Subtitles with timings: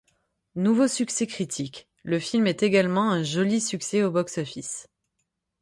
[0.55, 4.89] Nouveau succès critique, le film est également un joli succès au box-office.